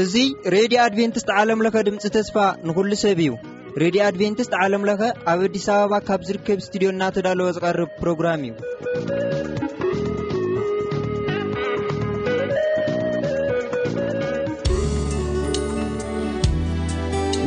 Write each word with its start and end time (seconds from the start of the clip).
እዙ 0.00 0.14
ሬድዮ 0.54 0.78
ኣድቨንትስት 0.86 1.28
ዓለምለኸ 1.42 1.76
ድምፂ 1.86 2.04
ተስፋ 2.16 2.36
ንኩሉ 2.68 2.90
ሰብ 3.04 3.20
እዩ 3.24 3.30
ሬድዮ 3.82 4.00
ኣድቨንትስት 4.08 4.52
ዓለምለኸ 4.62 5.00
ኣብ 5.32 5.40
ኣዲስ 5.46 5.66
ኣበባ 5.76 5.92
ካብ 6.08 6.20
ዝርከብ 6.30 6.58
እስትድዮ 6.62 6.88
እናተዳለወ 6.94 7.48
ዝቐርብ 7.58 7.90
ፕሮግራም 8.02 8.42
እዩ 8.48 8.54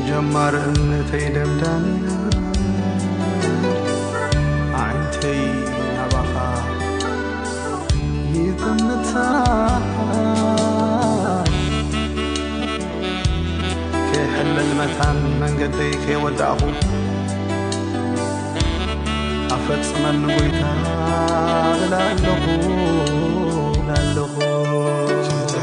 ጀማር 0.07 0.55
እነተይደምዳን 0.67 1.85
كሕለመታን 14.07 15.17
መንገይ 15.41 15.91
ከይወዳእኹ 16.03 16.61
ኣብፈፅመ 19.55 20.03
ጎይታ 20.33 20.61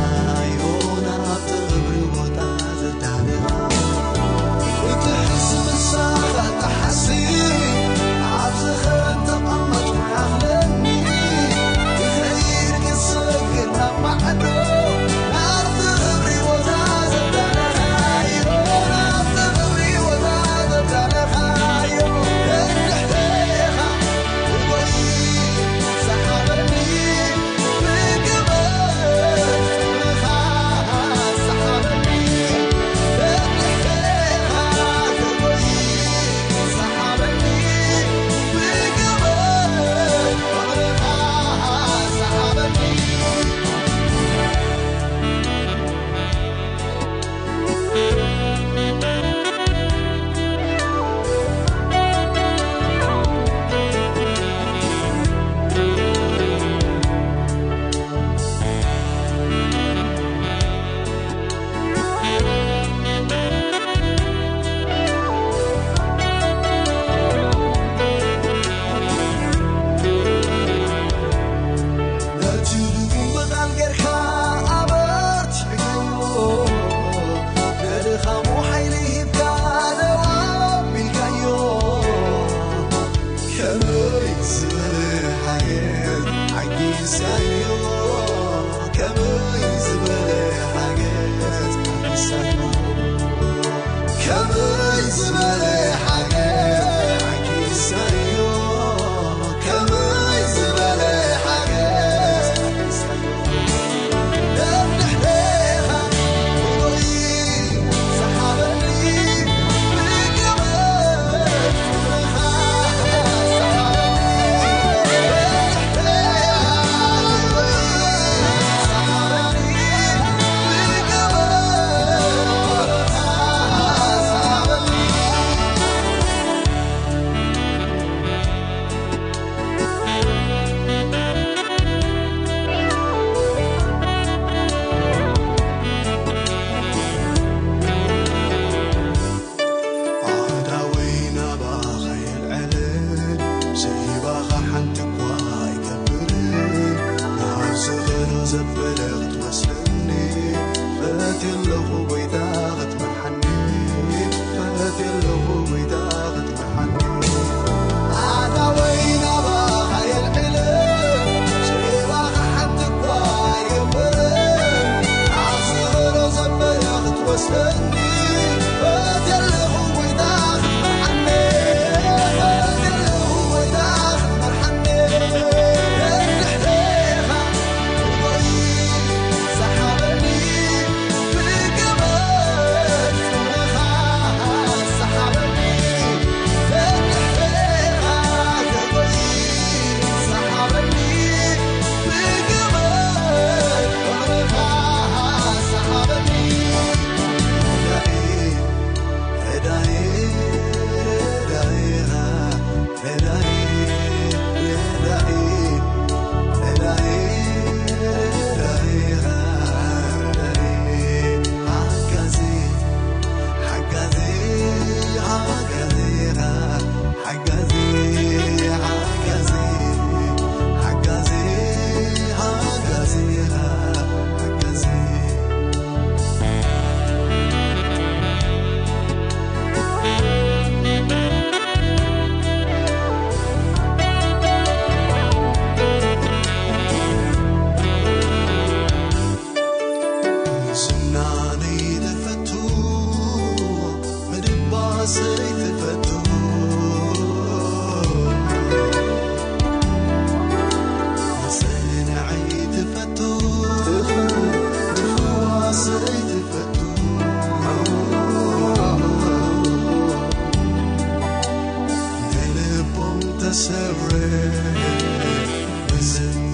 سر 263.52 263.95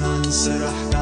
مزننسرح 0.00 0.93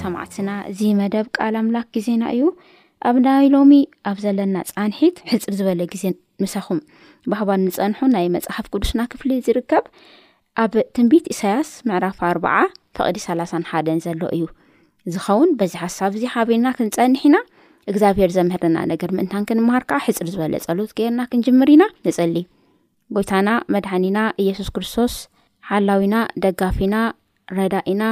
ሰማዕትና 0.00 0.50
እዚ 0.70 0.80
መደብ 1.00 1.26
ቃል 1.36 1.54
ኣምላክ 1.62 1.86
ግዜና 1.96 2.22
እዩ 2.34 2.44
ኣብ 3.08 3.16
ናይ 3.24 3.46
ሎሚ 3.54 3.72
ኣብ 4.10 4.18
ዘለና 4.24 4.56
ፃንሒት 4.74 5.16
ሕፅር 5.30 5.52
ዝበለ 5.58 5.80
ግዜ 5.92 6.04
ምሰኹም 6.42 6.80
ባህባ 7.30 7.48
ንፀንሑ 7.64 7.98
ናይ 8.14 8.26
መፅሓፍ 8.36 8.66
ቅዱስና 8.72 9.00
ክፍሊ 9.12 9.30
ዝርከብ 9.46 9.84
ኣብ 10.62 10.72
ትንቢት 10.96 11.26
እሳያስ 11.32 11.70
ምዕራፍ 11.88 12.18
ኣባ0 12.28 12.68
ፍቅዲ 12.98 13.16
3ላሓን 13.26 14.00
ዘሎ 14.06 14.22
እዩ 14.36 14.44
ዝኸውን 15.14 15.50
በዚ 15.58 15.72
ሓሳብ 15.82 16.12
ዚ 16.22 16.32
ሓበና 16.34 16.66
ክንፀንሕ 16.78 17.22
ኢና 17.28 17.36
እግዚኣብሄር 17.90 18.30
ዘምህርና 18.36 18.78
ነገር 18.92 19.10
ምእንታን 19.16 19.44
ክንምሃር 19.50 19.84
ከዓ 19.90 19.98
ሕፅር 20.06 20.28
ዝበለ 20.32 20.54
ፀሎት 20.66 20.90
ገርና 21.00 21.20
ክንጅምር 21.32 21.70
ኢና 21.74 21.84
ንፅሊ 22.08 22.36
ጎይታና 23.16 23.48
መድሓኒና 23.76 24.18
እየሱስ 24.44 24.68
ክርስቶስ 24.76 25.14
ሓላዊና 25.68 26.16
ደጋፊና 26.44 26.96
ረዳ 27.58 27.76
እና 27.92 28.02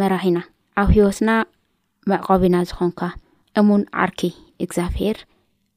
መራሂና 0.00 0.38
ኣብ 0.80 0.88
ሂወትና 0.96 1.30
መዕቆቢና 2.10 2.56
ዝኾንካ 2.70 3.00
እሙን 3.60 3.82
ዓርኪ 4.02 4.20
እግዚኣብሄር 4.64 5.16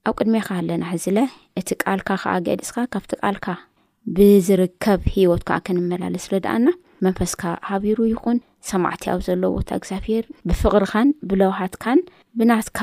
ኣብ 0.07 0.13
ቅድሚካ 0.19 0.48
ኣለና 0.62 0.83
ሕዝለ 0.92 1.18
እቲ 1.59 1.69
ቃልካ 1.83 2.09
ከዓ 2.21 2.33
ጋዲፅካ 2.48 2.77
ካብቲ 2.94 3.12
ቃልካ 3.21 3.45
ብዝርከብ 4.18 5.00
ሂወትከዓ 5.15 5.57
ክንመላለስ 5.68 6.25
ለ 6.33 6.39
ድኣና 6.45 6.68
መንፈስካ 7.06 7.42
ሃቢሩ 7.69 7.98
ይኹን 8.12 8.38
ሰማዕትያብ 8.71 9.21
ዘሎዎ 9.27 9.51
ቦታ 9.57 9.69
እግዚኣብሄር 9.80 10.25
ብፍቅርኻን 10.50 11.09
ብለውሃትካን 11.31 12.01
ብናትካ 12.42 12.81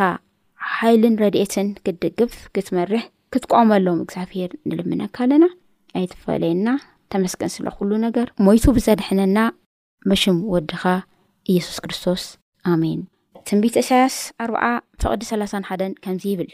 ሓይልን 0.76 1.16
ረድኤትን 1.22 1.68
ክትድግፍ 1.84 2.34
ክትመርሕ 2.56 3.04
ክትቀመሎም 3.34 4.00
እግዚኣብሄር 4.06 4.50
ንልምነካ 4.70 5.16
ኣለና 5.26 5.44
ኣይትፈለየና 6.00 6.68
ተመስቀን 7.14 7.54
ስለኩሉ 7.58 7.90
ነገር 8.06 8.26
ሞይቱ 8.46 8.66
ብዘድሕነና 8.78 9.38
መሽም 10.12 10.40
ወድኻ 10.56 10.82
ኢየሱስ 11.52 11.76
ክርስቶስ 11.84 12.22
ኣሜን 12.70 12.98
ትንቢት 13.48 13.76
እሳያስ 13.80 14.16
ኣርዓ 14.44 14.62
ፍቕዲ 15.02 15.22
3ላሳንሓደን 15.28 15.92
ከምዚ 16.04 16.24
ይብል 16.32 16.50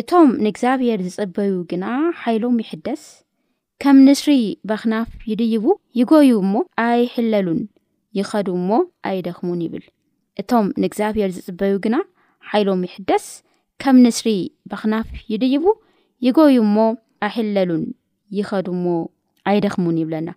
እቶም 0.00 0.28
ንእግዚኣብሄር 0.44 1.00
ዝፅበዩ 1.06 1.52
ግና 1.70 1.86
ሓይሎም 2.22 2.56
ይሕደስ 2.62 3.02
ከም 3.84 3.96
ንስሪ 4.08 4.30
በኽናፍ 4.70 5.08
ይድይቡ 5.30 5.64
ይጎይ 6.00 6.30
ሞ 6.52 6.64
ኣይሕለሉን 6.84 7.60
ይኸዱ 8.18 8.48
ሞ 8.68 8.78
ኣይደኽሙን 9.10 9.60
ይብል 9.66 9.84
እቶም 10.42 10.66
ንእግዚኣብሔር 10.82 11.30
ዝፅበዩ 11.38 11.74
ግና 11.86 11.96
ሓይሎም 12.50 12.80
ይሕደስ 12.88 13.26
ከም 13.84 13.96
ንስሪ 14.06 14.28
በኽናፍ 14.72 15.08
ይድይቡ 15.32 15.64
ይጎይ 16.26 16.56
ሞ 16.76 16.86
ኣይሕለሉን 17.28 17.84
ይኸዱዎ 18.38 18.92
ኣይደኽሙን 19.50 19.96
ይብለና 20.02 20.28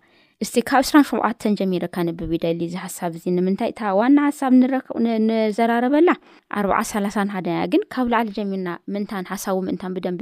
እስቲ 0.43 0.61
ካብ 0.69 0.83
እራሸዓተ 0.89 1.43
ጀሚረካ 1.59 1.95
ንብብ 2.05 2.31
ደሊ 2.43 2.61
እዚ 2.69 2.73
ሓሳብ 2.85 3.11
እዚ 3.17 3.23
ንምንታይ 3.35 3.69
እታ 3.73 3.81
ዋና 3.99 4.17
ሓሳብ 4.37 4.51
ንዘራረበላ 5.27 6.09
ኣሓ 6.59 6.71
እያ 7.51 7.59
ግን 7.73 7.83
ካብ 7.93 8.07
ላዕሊ 8.13 8.29
ጀሚርና 8.37 8.69
ምእንታ 8.93 9.13
ሓሳዊ 9.29 9.57
ምእን 9.67 9.93
ብደቢ 9.97 10.19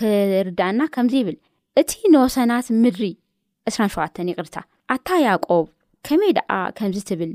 ክርዳኣና 0.00 0.80
ከምዚ 0.94 1.14
ይብል 1.20 1.36
እቲ 1.80 1.90
ንወሰናት 2.14 2.68
ምድሪ 2.84 3.08
2ሸዓ 3.74 4.06
ይቅርታ 4.30 4.56
ኣታ 4.94 5.08
ያቆብ 5.26 5.66
ከመይ 6.08 6.32
ደኣ 6.38 6.50
ከምዚ 6.78 6.98
ትብል 7.10 7.32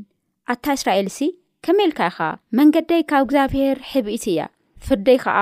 ኣታ 0.53 0.65
እስራኤል 0.79 1.09
ሲ 1.17 1.29
ከመይ 1.67 1.85
ኢልካ 1.89 1.99
ኢ 2.09 2.13
ከ 2.17 2.21
መንገዳይ 2.59 3.01
ካብ 3.11 3.23
እግዚኣብሄር 3.27 3.77
ሕብኢት 3.91 4.25
እያ 4.33 4.39
ፍርደይ 4.87 5.19
ከዓ 5.25 5.37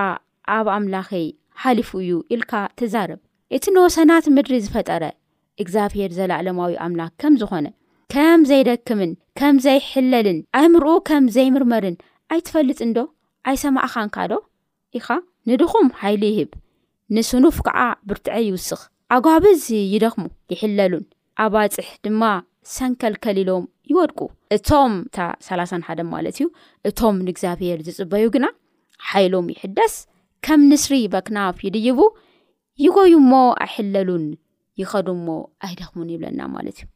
ኣብ 0.57 0.67
ኣምላኸይ 0.75 1.27
ሓሊፉ 1.63 1.89
እዩ 2.03 2.11
ኢልካ 2.35 2.51
ትዛርብ 2.81 3.19
እቲ 3.55 3.63
ንወሰናት 3.77 4.25
ምድሪ 4.37 4.53
ዝፈጠረ 4.65 5.03
እግዚኣብሄር 5.63 6.11
ዘለኣለማዊ 6.17 6.73
ኣምላክ 6.85 7.11
ከም 7.21 7.33
ዝኾነ 7.41 7.67
ከም 8.13 8.41
ዘይደክምን 8.49 9.11
ከም 9.39 9.55
ዘይሕለልን 9.65 10.39
ኣይምርኡ 10.59 10.89
ከም 11.09 11.25
ዘይምርመርን 11.35 11.95
ኣይትፈልጥንዶ 12.35 12.97
ኣይሰማእኻንካ 13.49 14.15
ዶ 14.31 14.37
ኢኻ 14.97 15.07
ንድኹም 15.49 15.87
ሓይሊ 16.01 16.23
ይህብ 16.33 16.51
ንስኑፍ 17.15 17.57
ከዓ 17.65 17.79
ብርትዐ 18.09 18.35
ይውስኽ 18.47 18.81
ኣጓብዝ 19.15 19.63
ይደክሙ 19.93 20.23
ይሕለሉን 20.53 21.05
ኣባፅሕ 21.43 21.87
ድማ 22.05 22.23
ሰንከልከሊኢሎም 22.75 23.65
ይወድቁ 23.91 24.19
እቶም 24.55 24.93
እታ 25.07 25.17
ሳላሳን 25.45 25.83
ሓደ 25.87 26.01
ማለት 26.13 26.35
እዩ 26.39 26.47
እቶም 26.89 27.15
ንእግዚኣብሄር 27.27 27.79
ዝፅበዩ 27.87 28.25
ግና 28.35 28.45
ሓይሎም 29.09 29.47
ይሕደስ 29.53 29.95
ከም 30.45 30.61
ንስሪ 30.71 30.95
በክናፍ 31.13 31.57
ይድይቡ 31.67 31.99
ይጎዩ 32.83 33.13
ሞ 33.31 33.39
ኣይሕለሉን 33.65 34.25
ይኸዱ 34.81 35.07
ሞ 35.27 35.29
ኣይደክሙን 35.67 36.09
ይብለና 36.13 36.41
ማለት 36.55 36.77
እዩ 36.81 36.87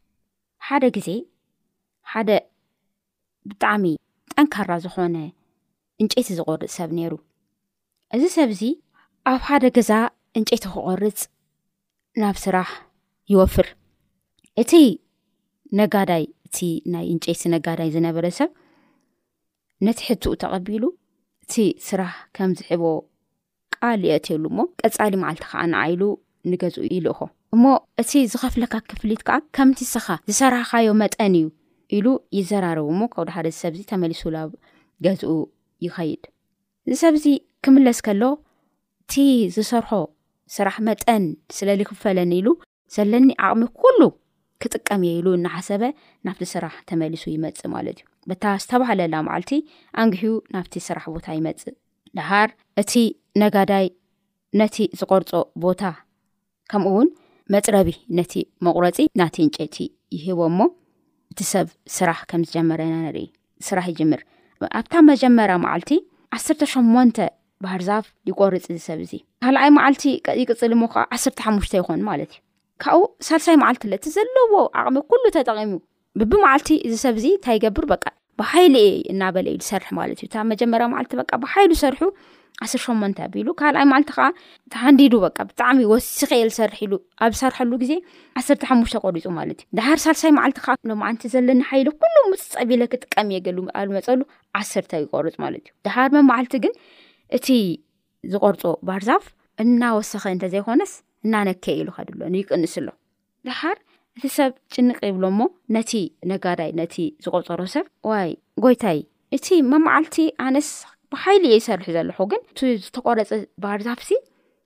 ሓደ 0.68 0.84
ግዜ 0.96 1.10
ሓደ 2.12 2.30
ብጣዕሚ 3.50 3.86
ጠንካራ 4.34 4.72
ዝኮነ 4.84 5.16
እንጨይቲ 6.02 6.28
ዝቆርፅ 6.38 6.72
ሰብ 6.78 6.90
ነይሩ 7.00 7.14
እዚ 8.18 8.24
ሰብ 8.38 8.50
እዚ 8.56 8.62
ኣብ 9.32 9.42
ሓደ 9.50 9.64
ገዛ 9.78 9.92
እንጨይቲ 10.38 10.64
ክቆርፅ 10.76 11.20
ናብ 12.22 12.36
ስራሕ 12.46 12.70
ይወፍር 13.34 13.68
እቲ 14.64 14.72
ነጋዳይ 15.82 16.24
እቲ 16.48 16.58
ናይ 16.96 17.06
እንጨይቲ 17.14 17.42
ነጋዳይ 17.56 17.90
ዝነበረ 17.98 18.26
ሰብ 18.40 18.50
ነቲ 19.86 20.00
ሕትኡ 20.08 20.34
ተቐቢሉ 20.42 20.84
እቲ 21.44 21.54
ስራሕ 21.88 22.16
ከም 22.36 22.52
ዝሕቦ 22.60 22.84
ቃል 23.76 24.02
የትየሉ 24.12 24.46
እሞ 24.52 24.60
ቀጻሊ 24.82 25.14
መዓልቲ 25.24 25.44
ከዓ 25.52 25.62
ንዓይሉ 25.74 26.02
ንገዝኡ 26.52 26.84
ኢሉእኹ 26.98 27.20
እሞ 27.54 27.64
እቲ 28.02 28.12
ዝኸፍለካ 28.32 28.76
ክፍሊት 28.92 29.20
ከዓ 29.28 29.36
ከምቲ 29.56 29.80
ስኻ 29.94 30.06
ዝሰራካዮ 30.30 30.88
መጠን 31.02 31.34
እዩ 31.40 31.48
ኢሉ 31.96 32.06
ይዘራርብ 32.38 32.88
ሞ 33.00 33.08
ካብደ 33.14 33.30
ሓደ 33.36 33.46
እዚ 33.52 33.60
ሰብእዚ 33.64 33.84
ተመሊሱ 33.92 34.22
ላብ 34.36 34.50
ገዝኡ 35.06 35.34
ይኸይድ 35.86 36.24
እዚ 36.90 36.96
ሰብ 37.04 37.14
እዚ 37.20 37.28
ክምለስ 37.64 38.00
ከሎ 38.06 38.24
እቲ 39.04 39.14
ዝሰርሖ 39.56 39.92
ስራሕ 40.56 40.78
መጠን 40.90 41.24
ስለ 41.58 41.68
ዝኽፈለኒ 41.82 42.32
ኢሉ 42.42 42.48
ዘለኒ 42.98 43.30
ኣቕሚ 43.48 43.62
ኩሉ 43.82 44.02
ክጥቀም 44.64 45.02
የ 45.08 45.12
ኢሉ 45.22 45.28
ናሓሰበ 45.46 45.84
ናብቲ 46.26 46.44
ስራሕ 46.56 46.74
ተመሊሱ 46.92 47.24
ይመፅ 47.36 47.62
ማለት 47.78 47.98
እዩ 48.02 48.08
በታ 48.32 48.44
ዝተባሃለላ 48.64 49.16
መዓልቲ 49.28 49.52
ኣንግሒኡ 50.04 50.36
ናብቲ 50.56 50.74
ስራሕ 50.90 51.06
ቦታ 51.16 51.28
ይመፅ 51.40 51.62
ድሃር 52.20 52.50
እቲ 52.84 52.94
ነጋዳይ 53.44 53.88
ነቲ 54.62 54.76
ዝቆርፆ 55.02 55.32
ቦታ 55.66 55.84
ከምኡእውን 56.74 57.08
መፅረቢ 57.54 57.90
ነቲ 58.18 58.34
መቁረፂ 58.66 58.84
ናቲ 59.20 59.36
እንጨይቲ 59.46 59.76
ይህቦ 60.16 60.40
ሞ 60.58 60.62
እቲ 61.32 61.40
ሰብ 61.54 61.68
ስራሕ 61.96 62.20
ከም 62.30 62.42
ዝጀመረና 62.48 62.94
ንርኢ 63.06 63.26
ስራሕ 63.68 63.86
ይጅምር 63.92 64.22
ኣብታ 64.80 64.94
መጀመርያ 65.10 65.56
መዓልቲ 65.66 65.92
ዓተ 66.36 66.60
ሸሞንተ 66.74 67.18
ባህርዛፍ 67.64 68.06
ይቆርፅ 68.30 68.64
ዚሰብ 68.76 69.00
እዚ 69.06 69.12
ካልኣይ 69.46 69.70
መዓልቲ 69.78 70.04
ቀፂ 70.28 70.38
ቅፅል 70.52 70.74
ሞ 70.82 70.88
ከዓ 70.94 71.04
1ተ 71.20 71.38
ሓሙሽተ 71.48 71.74
ይኮኑ 71.82 72.00
ማለት 72.12 72.32
እዩ 72.38 72.42
ካብብኡ 72.84 73.06
ሳልሳይ 73.28 73.58
መዓልቲ 73.64 73.84
ለቲ 73.94 74.06
ዘለዎ 74.16 74.54
ኣቕሚ 74.82 74.96
ኩሉ 75.12 75.24
ተጠቂሙ 75.38 75.74
ብቢመዓልቲ 76.22 76.70
እዝ 76.88 76.96
ሰብ 77.06 77.16
እዚ 77.22 77.28
እንታይ 77.38 77.58
ይገብር 77.60 77.86
በቃ 77.94 78.06
ብሓይሊ 78.42 78.76
እናበለዩ 79.14 79.56
ዝሰርሕ 79.64 79.90
ማለት 80.00 80.20
እዩ 80.22 80.28
እታ 80.32 80.36
መጀመርያ 80.54 80.86
ማዓልቲ 80.94 81.14
በቃ 81.22 81.32
ብሓይሉ 81.44 81.72
ዝሰርሑ 81.80 82.02
18 82.62 83.24
ኣቢሉ 83.26 83.48
ካልኣይ 83.60 83.86
ማዓልቲ 83.92 84.12
ከዓ 84.18 84.26
ተሃንዲዱ 84.74 85.14
በቃ 85.24 85.38
ብጣዕሚ 85.50 85.80
ወስኪየ 85.92 86.42
ዝሰርሒ 86.50 86.78
ሉ 86.92 87.00
ኣብ 87.26 87.32
ዝሰርሐሉ 87.38 87.72
ግዜ 87.84 87.94
ዓሰርተ 88.40 88.62
ሓሙሽተ 88.72 88.98
ቆሪፁ 89.06 89.26
ማለት 89.40 89.60
እዩ 89.64 89.68
ድሃር 89.78 90.00
ሳልሳይ 90.04 90.32
መዓልቲ 90.38 90.58
ከዓ 90.66 90.74
ሎማዓንቲ 90.92 91.24
ዘለኒ 91.34 91.62
ሓይሉ 91.70 91.88
ኩሉም 92.02 92.28
ምስፀቢኢለ 92.34 92.84
ክጥቀም 92.94 93.30
እየገልኣልመፀሉ 93.34 94.22
ዓሰርተ 94.62 94.92
ይቆርፁ 95.06 95.36
ማለት 95.46 95.64
እዩ 95.70 95.74
ድሃር 95.88 96.10
መመዓልቲ 96.18 96.54
ግን 96.66 96.76
እቲ 97.40 97.48
ዝቆርፁ 98.34 98.64
ባርዛፍ 98.90 99.26
እናወሰኪ 99.64 100.26
እንተዘይኮነስ 100.36 100.94
እናነክይ 101.26 101.76
ኢሉ 101.82 101.90
ከድሎኒ 101.98 102.36
ይቅንስ 102.44 102.76
ሎ 102.88 102.92
ድሃር 103.50 103.78
እቲ 104.18 104.26
ሰብ 104.38 104.52
ጭንቅ 104.74 104.98
ይብሎሞ 105.10 105.40
ነቲ 105.76 105.92
ነጋዳይ 106.32 106.72
ነቲ 106.80 106.96
ዝቆፀሮ 107.26 107.62
ሰብ 107.76 107.86
ዋ 108.10 108.18
ጎይታይ 108.64 109.00
እቲ 109.38 109.48
መመዓልቲ 109.72 110.16
ኣነስ 110.48 110.68
ብሓይሊየ 111.14 111.56
ይሰርሑ 111.58 111.84
ዘለኹ 111.96 112.18
ግን 112.32 112.42
እቲ 112.52 112.60
ዝተቆረፀ 112.84 113.32
ባህርዛፍ 113.64 114.00
ሲ 114.10 114.14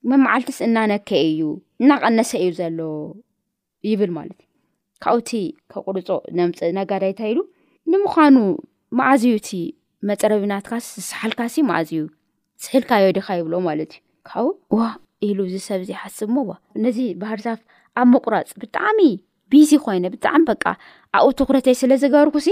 መመዓልትስ 0.09 0.59
እናነከይ 0.67 1.23
እዩ 1.31 1.39
እናቀነሰ 1.81 2.31
እዩ 2.43 2.51
ዘሎ 2.59 2.79
ይብል 3.91 4.11
ማለት 4.17 4.37
እዩ 4.43 4.47
ካብኡእቲ 5.03 5.31
ከቅርፆ 5.71 6.07
ነምፀ 6.37 6.59
ነጋዳይታ 6.77 7.19
ኢሉ 7.31 7.39
ንምዃኑ 7.93 8.35
ማዓዝዩ 8.99 9.33
እቲ 9.39 9.49
መፅረብናትካስ 10.09 10.85
ዝሳሓልካሲ 11.01 11.55
ማዓዝዩ 11.71 12.01
ስሕልካ 12.65 12.91
ዮወዲካ 13.03 13.27
ይብሎ 13.39 13.53
ማለት 13.67 13.91
እዩ 13.95 14.01
ካብኡ 14.29 14.53
ዋ 14.79 14.87
ኢሉ 15.29 15.37
እዚ 15.49 15.55
ሰብ 15.67 15.79
እዚ 15.85 15.89
ይሓስብሞ 15.97 16.37
ነዚ 16.85 16.97
ባህርዛፍ 17.23 17.61
ኣብ 18.01 18.07
ምቁራፅ 18.13 18.49
ብጣዕሚ 18.61 18.99
ብዚ 19.53 19.71
ኮይነ 19.85 20.05
ብጣዕሚ 20.15 20.41
በቃ 20.51 20.63
ኣብኡ 21.17 21.29
ትኩረተይ 21.41 21.75
ስለ 21.81 21.91
ዝገበርኩሲ 22.03 22.47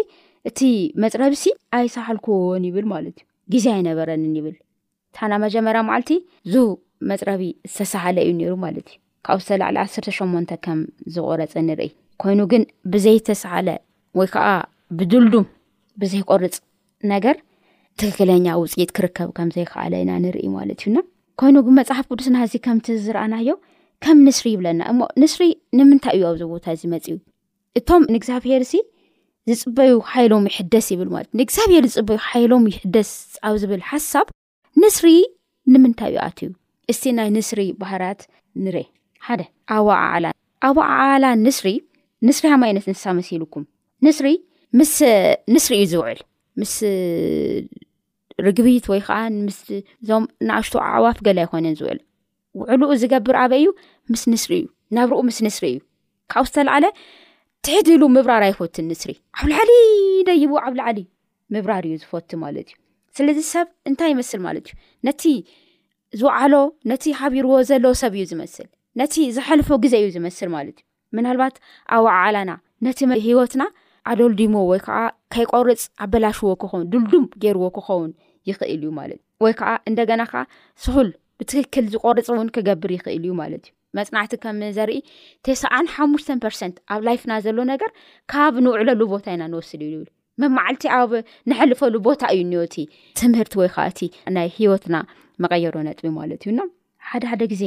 እቲ 0.50 0.60
መፅረብ 1.06 1.34
ሲ 1.44 1.54
ኣይሰሓልክዎን 1.78 2.64
ይብል 2.70 2.86
ማለት 2.94 3.18
እዩ 3.22 3.26
ግዜ 3.54 3.66
ኣይነበረኒ 3.78 4.24
ይብል 4.38 4.54
እንታና 4.60 5.34
መጀመርያ 5.44 5.82
ማዓልቲ 5.90 6.12
እዚ 6.48 6.56
መፅረቢ 7.10 7.42
ዝተሰሓለ 7.74 8.18
እዩ 8.26 8.32
ነሩ 8.40 8.54
ማለት 8.64 8.88
እዩ 8.92 8.96
ካብኡ 9.26 9.40
ዝተላዕሊ 9.48 9.76
1ተሸ 9.88 10.56
ከም 10.66 10.80
ዝቆረፀ 11.16 11.54
ንርኢ 11.68 11.90
ኮይኑ 12.24 12.40
ግን 12.52 12.64
ብዘይተሰሓለ 12.94 13.70
ወይ 14.20 14.28
ከዓ 14.34 14.48
ብድልዱም 14.98 15.46
ብዘይቆርፅ 16.02 16.56
ነገር 17.14 17.36
ትክክለኛ 18.00 18.46
ውፅኢት 18.62 18.92
ክርከብ 18.98 19.30
ከምዘይከኣለ 19.38 19.94
ኢና 20.04 20.12
ንርኢ 20.24 20.46
ማለት 20.58 20.80
እዩና 20.84 20.98
ኮይኑ 21.42 21.56
ግን 21.68 21.76
መፅሓፍ 21.80 22.06
ቅዱስና 22.12 22.36
እዚ 22.48 22.54
ከምቲ 22.66 22.88
ዝረኣናዮ 23.06 23.50
ከም 24.06 24.18
ንስሪ 24.28 24.48
ይብለና 24.56 24.82
እሞ 24.92 25.00
ንስሪ 25.22 25.44
ንምንታይ 25.78 26.16
እዩ 26.20 26.24
ኣብዚ 26.32 26.44
ቦታ 26.54 26.66
እዚ 26.76 26.84
መፅ 26.94 27.06
እዩ 27.12 27.16
እቶም 27.80 28.04
ንእግዛኣብሔር 28.14 28.62
ዝፅበዩ 29.50 29.92
ሓይሎም 30.12 30.46
ይሕደስ 30.52 30.86
ይብል 30.94 31.10
ማለት 31.16 31.30
ንእግዚብሔር 31.40 31.84
ዝፅበዩ 31.94 32.18
ሓይሎም 32.28 32.64
ይሕደስ 32.72 33.10
ኣብ 33.48 33.56
ዝብል 33.62 33.82
ሓሳብ 33.90 34.28
ንስሪ 34.82 35.08
ንምንታይ 35.74 36.10
እዩ 36.12 36.18
ኣትእዩ 36.28 36.50
እስቲ 36.92 37.04
ናይ 37.18 37.30
ንስሪ 37.36 37.62
ባህራት 37.82 38.22
ንርኤ 38.66 38.86
ሓደ 39.28 39.42
ኣዋዓላ 39.76 40.26
ኣብ 40.70 40.78
ዓላ 40.88 41.26
ንስሪ 41.46 41.68
ንስሪ 42.28 42.46
ሃማ 42.54 42.64
ዓይነት 42.68 42.86
እንስሳመሲልኩም 42.92 43.64
ንስ 44.06 44.18
ምስ 44.80 44.94
ንስሪ 45.54 45.74
እዩ 45.80 45.86
ዝውዕል 45.92 46.20
ምስ 46.60 46.74
ርግቢት 48.46 48.86
ወይ 48.94 49.02
ከዓ 49.08 49.18
ምስእዞም 49.48 50.24
ንኣሽቶ 50.48 50.76
ኣዕዋፍ 50.94 51.18
ገላ 51.26 51.40
ይኮነእን 51.46 51.76
ዝውዕል 51.80 52.00
ውዕሉኡ 52.62 52.92
ዝገብር 53.02 53.36
ኣበ 53.44 53.54
እዩ 53.62 53.68
ምስ 54.14 54.24
ንስሪ 54.34 54.54
እዩ 54.62 54.66
ናብ 54.96 55.08
ርኡ 55.14 55.20
ምስ 55.30 55.38
ንስሪ 55.48 55.66
እዩ 55.74 55.78
ካብኡ 56.34 56.46
ዝተላዓለ 56.50 56.86
ትሕድ 57.68 57.88
ኢሉ 57.94 58.04
ምብራር 58.16 58.42
ኣይፈት 58.48 58.76
ንስሪ 58.88 59.12
ዓብ 59.38 59.46
ላዓሊ 59.52 59.72
ደይቡ 60.26 60.52
ዓብ 60.66 60.74
ላዓሊ 60.80 61.00
ምብራር 61.54 61.86
እዩ 61.90 61.94
ዝፈቱ 62.02 62.30
ማለት 62.42 62.68
እዩ 62.72 62.76
ስለዚ 63.18 63.40
ሰብ 63.54 63.68
እንታይ 63.90 64.10
ይመስል 64.14 64.42
ማለት 64.48 64.68
እዩ 64.72 64.76
ነቲ 65.08 65.24
ዝባዓሎ 66.20 66.54
ነቲ 66.92 67.06
ሃቢርዎ 67.20 67.54
ዘለዎ 67.70 67.94
ሰብ 68.02 68.14
እዩ 68.18 68.24
ዝመስል 68.32 68.68
ነቲ 69.02 69.16
ዝሐልፎ 69.38 69.70
ግዜ 69.86 69.94
እዩ 70.02 70.10
ዝመስል 70.18 70.50
ማለት 70.58 70.78
እዩ 70.84 71.18
ምናልባት 71.20 71.56
ኣብ 71.96 72.04
ባዓላና 72.08 72.54
ነቲ 72.88 73.00
ሂወትና 73.26 73.66
ኣዶልዲሞ 74.12 74.56
ወይ 74.72 74.82
ከዓ 74.88 75.00
ከይቆርፅ 75.36 75.84
ኣበላሽዎ 76.08 76.52
ክኸውን 76.64 76.86
ዱልዱም 76.92 77.26
ገይርዎ 77.46 77.70
ክኸውን 77.78 78.12
ይኽእል 78.52 78.84
እዩ 78.90 78.94
ለ 79.14 79.22
ወይ 79.46 79.56
ከዓ 79.62 79.72
እንደገና 79.92 80.22
ከዓ 80.34 80.44
ስፍል 80.86 81.10
ብትክክል 81.40 81.88
ዝቆርፅ 81.96 82.30
እውን 82.36 82.52
ክገብር 82.58 82.94
ይኽእል 82.98 83.26
እዩ 83.28 83.34
ማለት 83.44 83.66
እ 83.70 83.75
መፅናዕቲ 83.98 84.34
ከም 84.44 84.58
ዘርኢ 84.78 84.98
ተስዓን 85.46 85.86
ሓሙሽተ 85.96 86.30
ርሰንት 86.54 86.78
ኣብ 86.94 87.02
ላይፍና 87.08 87.34
ዘሎ 87.46 87.58
ነገር 87.74 87.90
ካብ 88.32 88.54
ንውዕለሉ 88.66 89.02
ቦታ 89.14 89.26
ኢና 89.36 89.44
ንወስድ 89.52 89.82
እዩ 89.88 89.92
ይብል 89.96 90.10
መመዓልቲ 90.42 90.84
ኣብ 91.00 91.12
ንሐልፈሉ 91.50 91.96
ቦታ 92.08 92.22
እዩ 92.36 92.42
እንቲ 92.48 92.76
ትምህርቲ 93.20 93.54
ወይ 93.62 93.70
ከዓ 93.76 93.86
እቲ 93.92 94.00
ናይ 94.38 94.48
ሂወትና 94.58 94.96
መቀየሮ 95.44 95.76
ነጥቢ 95.88 96.06
ማለት 96.20 96.42
እዩና 96.46 96.60
ሓደ 97.10 97.24
ሓደ 97.32 97.44
ግዜ 97.54 97.64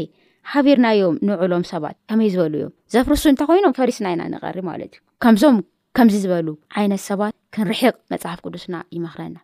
ሓቢርናዮም 0.52 1.16
ንውዕሎም 1.28 1.64
ሰባት 1.72 1.96
ከመይ 2.10 2.28
ዝበሉ 2.34 2.54
እዮም 2.60 2.72
ዘፍርሱ 2.94 3.24
እንተኮይኖም 3.32 3.74
ፈሪስና 3.78 4.06
ኢና 4.16 4.22
ንቐሪ 4.34 4.58
ማለት 4.70 4.92
እዩ 4.96 5.00
ከምዞም 5.24 5.56
ከምዚ 5.98 6.14
ዝበሉ 6.24 6.48
ዓይነት 6.80 7.02
ሰባት 7.10 7.34
ክንርሕቕ 7.56 7.94
መፅሓፍ 8.14 8.40
ቅዱስና 8.46 8.76
ይመኽረና 8.96 9.36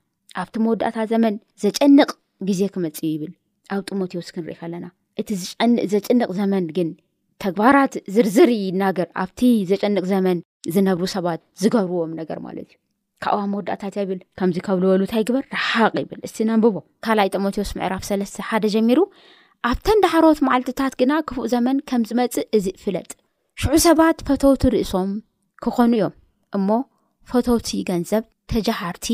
ኣብቲ 0.42 0.54
መወዳእታ 0.64 0.98
ዘመን 1.14 1.34
ዘጨንቕ 1.64 2.08
ግዜ 2.50 2.60
ክመፅ 2.76 2.98
እዩ 3.04 3.10
ይብል 3.14 3.32
ኣብ 3.74 3.82
ጢሞቴዎስ 3.90 4.28
ክንርኢ 4.36 4.56
ከለና 4.62 4.86
እቲ 5.20 5.28
ዘጭንቅ 5.92 6.28
ዘመን 6.40 6.64
ግን 6.76 6.88
ተግባራት 7.42 7.94
ዝርዝር 8.14 8.50
ናገር 8.82 9.08
ኣብቲ 9.22 9.40
ዘጨንቅ 9.70 10.02
ዘመን 10.12 10.38
ዝነብሩ 10.74 11.04
ሰባት 11.16 11.40
ዝገብርዎም 11.62 12.12
ነገር 12.20 12.38
ማለት 12.46 12.68
እዩ 12.72 12.76
ካብዋ 13.24 13.42
መወዳእታት 13.52 13.94
ብል 14.08 14.20
ከምዚ 14.38 14.56
ከብልበሉ 14.66 15.00
ንታይ 15.08 15.22
ግበር 15.28 15.44
ረሓቅ 15.56 15.92
ይብል 16.02 16.20
እስቲ 16.26 16.38
ነንብቦ 16.48 16.76
ካልኣይ 17.04 17.28
ጢሞቴዎስ 17.34 17.70
ምዕራፍ 17.78 18.02
3ለስተ 18.08 18.38
ሓደ 18.48 18.64
ጀሚሩ 18.74 19.00
ኣብተንዳሓሮት 19.70 20.38
መዓልትታት 20.46 20.94
ግና 21.00 21.12
ክፉእ 21.28 21.46
ዘመን 21.54 21.76
ከምዝመፅእ 21.90 22.46
እዚ 22.56 22.66
ፍለጥ 22.82 23.08
ሽዑ 23.62 23.72
ሰባት 23.86 24.18
ፈቶቲ 24.30 24.62
ርእሶም 24.74 25.10
ክኾኑ 25.64 25.92
እዮም 25.98 26.12
እሞ 26.58 26.68
ፈቶቲ 27.32 27.68
ገንዘብ 27.90 28.24
ተጃሃርቲ 28.52 29.08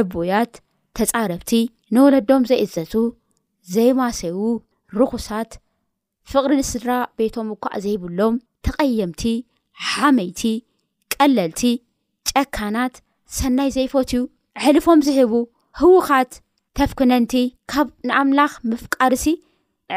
ዕብያት 0.00 0.52
ተፃረብቲ 0.98 1.52
ንወለዶም 1.96 2.42
ዘይእዘቱ 2.50 2.92
ዘይማሰዉ 3.74 4.36
ርኩሳት 5.00 5.50
ፍቕሪ 6.30 6.52
ንስድራ 6.60 6.90
ቤቶም 7.18 7.48
እኳዓ 7.54 7.72
ዘይብሎም 7.84 8.34
ተቐየምቲ 8.66 9.22
ሓመይቲ 9.90 10.42
ቀለልቲ 11.14 11.62
ጨካናት 12.30 12.94
ሰናይ 13.38 13.70
ዘይፈት 13.76 14.10
ዩ 14.16 14.20
ሕልፎም 14.64 15.00
ዝህቡ 15.08 15.32
ህዉኻት 15.80 16.32
ተፍክነንቲ 16.78 17.34
ካብ 17.70 17.88
ንኣምላኽ 18.08 18.52
ምፍቃርሲ 18.70 19.24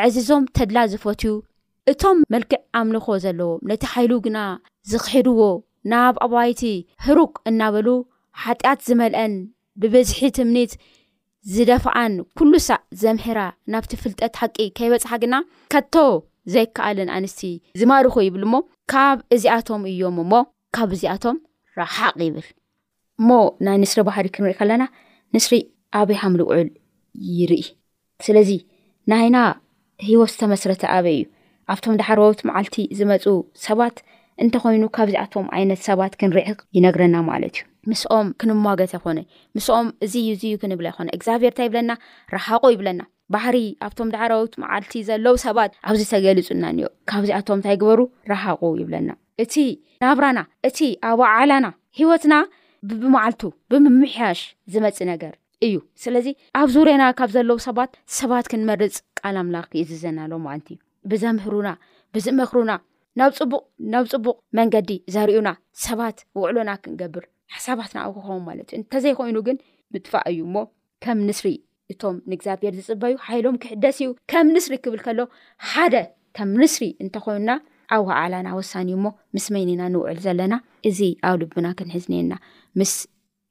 ዕዚዞም 0.06 0.44
ተድላ 0.58 0.78
ዝፈት 0.92 1.22
እዩ 1.28 1.34
እቶም 1.92 2.18
መልክዕ 2.34 2.60
ኣምልኾ 2.80 3.06
ዘለዎም 3.24 3.66
ነቲ 3.70 3.84
ሓይሉ 3.92 4.12
ግና 4.26 4.38
ዝኽሕድዎ 4.92 5.42
ናብ 5.92 6.16
ኣባይቲ 6.26 6.62
ህሩቅ 7.06 7.34
እናበሉ 7.50 7.88
ሓጢኣት 8.44 8.80
ዝመልአን 8.88 9.34
ብበዝሒ 9.82 10.20
ትምኒት 10.38 10.72
ዝደፋኣን 11.54 12.14
ኩሉ 12.40 12.54
ሳዕ 12.68 12.80
ዘምሄራ 13.02 13.40
ናብቲ 13.72 13.92
ፍልጠት 14.04 14.34
ሓቂ 14.42 14.56
ከይበፅሓ 14.78 15.12
ግና 15.24 15.36
ከቶ 15.74 15.96
ዘይከኣልን 16.54 17.10
ኣንስት 17.18 17.40
ዝማርኹ 17.80 18.16
ይብል 18.28 18.44
ሞ 18.54 18.56
ካብ 18.92 19.18
እዚኣቶም 19.36 19.84
እዮም 19.92 20.18
እሞ 20.24 20.32
ካብ 20.76 20.90
እዚኣቶም 20.96 21.38
ረሓቅ 21.80 22.14
ይብል 22.28 22.48
እሞ 23.20 23.30
ናይ 23.66 23.78
ንስሪ 23.84 24.00
ባህሪ 24.10 24.26
ክንሪኢ 24.36 24.56
ከለና 24.62 24.84
ንስሪ 25.36 25.54
ኣበይ 26.00 26.18
ሃምልውዕል 26.24 26.68
ይርኢ 27.38 27.64
ስለዚ 28.26 28.50
ናይና 29.12 29.38
ሂወት 30.08 30.32
ዝተመስረተ 30.36 30.84
ኣበይ 30.96 31.16
እዩ 31.20 31.24
ኣብቶም 31.74 31.98
ዳሓርቦብቲ 32.02 32.42
መዓልቲ 32.50 32.76
ዝመፁ 32.98 33.24
ሰባት 33.66 33.96
እንተኮይኑ 34.44 34.84
ካብዚኣቶም 34.96 35.46
ዓይነት 35.58 35.80
ሰባት 35.88 36.14
ክንርዕቕ 36.22 36.58
ይነግረና 36.78 37.16
ማለት 37.32 37.56
እዩ 37.60 37.66
ምስኦም 37.92 38.28
ክንዋገተ 38.42 38.94
ይኮነ 38.98 39.20
ምስኦም 39.56 39.88
እዚ 40.06 40.14
ዩ 40.28 40.32
ዩ 40.52 40.56
ክንብላ 40.62 40.88
ይኮነ 40.92 41.08
እግዚኣብሄር 41.18 41.52
እንታይ 41.54 41.66
ይብለና 41.70 41.92
ረሃቆ 42.36 42.64
ይብለና 42.76 43.02
ባሕሪ 43.34 43.58
ኣብቶም 43.86 44.10
ዳሕረዊቲ 44.16 44.54
መዓልቲ 44.64 44.94
ዘለው 45.10 45.36
ሰባት 45.46 45.70
ኣብዚ 45.90 46.02
ተገልፁና 46.14 46.64
ኒኦ 46.78 46.90
ካብዚኣቶም 47.12 47.56
እንታይይግበሩ 47.58 48.00
ረሃቁ 48.32 48.62
ይብለና 48.82 49.10
እቲ 49.44 49.54
ናብራና 50.04 50.40
እቲ 50.70 50.80
ኣባዓላና 51.12 51.66
ሂወትና 52.00 52.36
ብመዓልቱ 53.04 53.44
ብምምሕያሽ 53.74 54.42
ዝመፅ 54.74 54.98
ነገር 55.12 55.34
እዩ 55.66 55.76
ስለዚ 56.04 56.28
ኣብ 56.60 56.70
ዙርና 56.74 57.04
ካብ 57.20 57.30
ዘለው 57.36 57.58
ሰባት 57.68 57.92
ሰባት 58.20 58.46
ክንመርፅ 58.52 58.96
ቃልኣምላኽ 59.20 59.68
ዩ 59.80 59.84
ዝዘና 59.92 60.20
ሎዓንት 60.34 60.68
ዩ 60.74 60.78
ብዘምህሩና 61.12 61.70
ብዝመክሩና 62.16 62.72
ናብ 63.20 63.32
ፅቡቅ 63.40 63.62
ናብ 63.92 64.06
ፅቡቅ 64.14 64.34
መንገዲ 64.58 64.92
ዘርዩና 65.14 65.50
ሰባት 65.84 66.18
ውዕሉና 66.40 66.72
ክንገብር 66.84 67.24
ሓሳባትንኣብ 67.56 68.12
ክኸ 68.18 68.30
ማለት 68.48 68.68
እዩ 68.72 68.78
እንተዘይኮይኑ 68.80 69.38
ግን 69.48 69.58
ምጥፋእ 69.94 70.24
እዩ 70.32 70.40
ሞ 70.56 70.64
ከም 71.04 71.20
ንስፊ 71.28 71.46
እቶም 71.94 72.16
ንእግዚኣብሄር 72.30 72.74
ዝፅበዩ 72.80 73.14
ሃይሎም 73.28 73.56
ክሕደስ 73.64 73.98
እዩ 74.04 74.10
ከም 74.32 74.48
ንስሪ 74.56 74.76
ክብል 74.86 75.02
ከሎ 75.06 75.20
ሓደ 75.72 75.96
ከም 76.38 76.50
ንስ 76.62 76.76
እንተኮይኑና 77.04 77.52
ኣብ 77.96 78.04
ዋዓላና 78.10 78.48
ወሳኒ 78.60 78.90
ሞ 79.04 79.08
ምስ 79.36 79.46
መኒና 79.56 79.82
ንውዕል 79.94 80.20
ዘለና 80.26 80.54
እዚ 80.90 81.00
ኣብ 81.30 81.36
ልብና 81.42 81.68
ክንሕዝኒየና 81.80 82.34
ምስ 82.82 82.94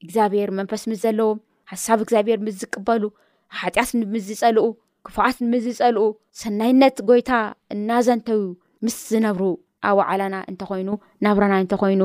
እግዚኣብሄር 0.04 0.50
መንፈስ 0.58 0.84
ምስ 0.90 1.00
ዘለዎም 1.04 1.40
ሓሳብ 1.72 1.98
እግዚኣብሄር 2.04 2.40
ምስ 2.46 2.56
ዝቅበሉ 2.62 3.02
ሓጢኣት 3.60 3.92
ንምዝፀልኡ 4.00 4.66
ክፉኣት 5.06 5.38
ንምዝፀልኡ 5.46 6.04
ሰናይነት 6.42 6.98
ጎይታ 7.08 7.30
እናዘንተው 7.74 8.42
ምስ 8.84 8.96
ዝነብሩ 9.12 9.42
ኣብ 9.88 9.96
ዋዕላና 10.00 10.36
እንተኮይኑ 10.50 10.90
ናብራና 11.24 11.54
እንተኮይኑ 11.64 12.02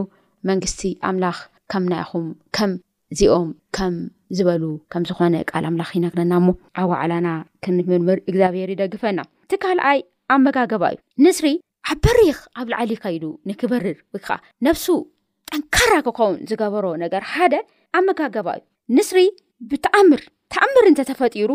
መንግስቲ 0.50 0.82
ኣምላኽ 1.10 1.38
ከም 1.72 1.84
ናይኹም 1.92 2.26
ከምዚኦም 2.58 3.50
ከም 3.78 3.96
ዝበሉ 4.38 4.64
ከም 4.92 5.04
ዝኾነ 5.10 5.36
ቃል 5.52 5.66
ኣምላኽ 5.70 5.90
ይነግረና 5.98 6.34
እሞ 6.42 6.48
ኣብ 6.82 6.90
ዋዕላና 6.94 7.28
ክንምርምር 7.66 8.18
እግዚኣብሄር 8.30 8.72
ይደግፈና 8.74 9.20
እቲ 9.46 9.52
ካልኣይ 9.64 10.00
ኣብ 10.34 10.40
መጋገባ 10.48 10.84
እዩ 10.94 10.98
ንስሪ 11.26 11.48
ኣብ 11.92 12.00
በሪኽ 12.06 12.40
ኣብ 12.60 12.68
ላዕሊ 12.74 12.92
ከይዱ 13.04 13.24
ንክበርር 13.50 13.98
ወይ 14.14 14.22
ከዓ 14.28 14.38
ነብሱ 14.68 14.86
ጠንካራ 15.54 15.94
ክኸውን 16.08 16.40
ዝገበሮ 16.50 16.86
ነገር 17.04 17.24
ሓደ 17.34 17.54
ኣ 17.98 18.02
መጋገባ 18.10 18.48
እዩ 18.60 18.64
ንስሪ 18.98 19.20
ብኣምር 19.72 20.22
ተኣምር 20.54 20.86
እንተተፈጢሩ 20.92 21.52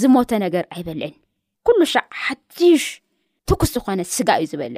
ዝሞተ 0.00 0.30
ነገር 0.44 0.64
ኣይበልዕን 0.74 1.14
ኩሉ 1.66 1.78
ሻዕ 1.92 2.04
ሓቲሽ 2.24 2.84
ትኩስ 3.50 3.70
ዝኮነ 3.76 4.00
ስጋ 4.14 4.28
እዩ 4.42 4.46
ዝበለ 4.50 4.76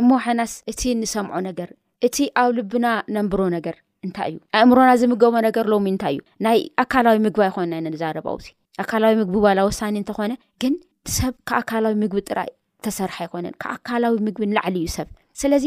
እሞሕናስ 0.00 0.52
እቲ 0.70 0.80
ንሰምዖ 1.00 1.34
ነገር 1.48 1.68
እቲ 2.06 2.16
ኣብ 2.40 2.50
ልብና 2.56 2.86
ነንብሮ 3.14 3.40
ነገር 3.56 3.76
እንታይ 4.06 4.28
እዩ 4.30 4.36
ኣእምሮና 4.58 4.90
ዝምገቦ 5.00 5.34
ነገር 5.46 5.64
ሎሚ 5.72 5.86
እንታይ 5.92 6.14
እዩ 6.16 6.20
ናይ 6.46 6.58
ኣካላዊ 6.82 7.16
ምግቢ 7.26 7.40
ይኮንና 7.48 7.74
ንዛረባውዚ 7.94 8.46
ኣካላዊ 8.82 9.14
ምግቢ 9.20 9.34
ዋላ 9.46 9.58
ወሳኒ 9.68 9.94
እንተኾነ 10.02 10.32
ግን 10.62 10.74
ሰብ 11.16 11.34
ካብ 11.50 11.56
ኣካላዊ 11.60 11.94
ምግቢ 12.02 12.20
ጥራይ 12.30 12.50
ተሰርሐ 12.86 13.16
ኣይኮነን 13.24 13.54
ካብ 13.64 13.72
ኣካላዊ 13.76 14.12
ምግቢ 14.28 14.44
ንላዕሊ 14.52 14.74
እዩ 14.82 14.88
ሰብ 14.96 15.08
ስለዚ 15.42 15.64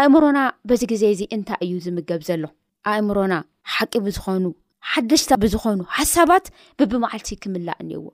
ኣእምሮና 0.00 0.38
በዚ 0.70 0.82
ግዜ 0.92 1.04
እዚ 1.14 1.22
እንታይ 1.36 1.62
እዩ 1.68 1.74
ዝምገብ 1.86 2.22
ዘሎ 2.28 2.44
ኣእምሮና 2.92 3.34
ሓቂ 3.76 3.92
ብዝኾኑ 4.06 4.44
ሓደሽታ 4.92 5.30
ብዝኮኑ 5.44 5.80
ሓሳባት 5.98 6.46
ብብመዓልቲ 6.78 7.30
ክምላእ 7.44 7.78
እኒሄዎ 7.84 8.04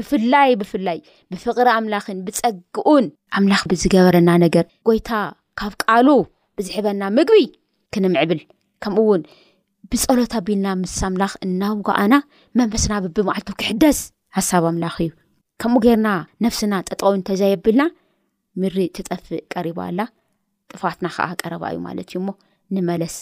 ብፍላይ 0.00 0.50
ብፍላይ 0.60 0.98
ብፍቕሪ 1.30 1.68
ኣምላኽን 1.76 2.18
ብፀግኡን 2.26 3.06
ኣምላኽ 3.38 3.62
ብዝገበረና 3.70 4.30
ነገር 4.44 4.64
ጎይታ 4.88 5.10
ካብ 5.60 5.72
ቃሉ 5.82 6.08
ብዝሕበና 6.58 7.02
ምግቢ 7.16 7.42
ክንምዕብል 7.94 8.40
ከምኡ 8.82 9.00
እውን 9.06 9.22
ብፀሎት 9.92 10.32
ኣቢልና 10.38 10.66
ምስ 10.82 10.96
ኣምላኽ 11.08 11.32
እናውጋኣና 11.46 12.14
መንበስና 12.58 12.92
ብብማዓልቱ 13.04 13.50
ክሕደስ 13.62 13.98
ሓሳብ 14.36 14.64
ኣምላኽ 14.70 14.96
እዩ 15.04 15.10
ከምኡ 15.62 15.80
ገርና 15.86 16.08
ነፍስና 16.44 16.74
ጠጥቀውን 16.88 17.24
ተዘየብልና 17.28 17.82
ምሪእ 18.62 18.88
ትጠፍእ 18.96 19.42
ቀሪባ 19.54 19.78
ኣላ 19.88 20.00
ጥፋትና 20.72 21.06
ከዓ 21.16 21.28
ቀረባ 21.42 21.64
እዩ 21.74 21.78
ማለት 21.88 22.08
እዩ 22.12 22.18
ሞ 22.28 22.30
ንመለስ 22.76 23.16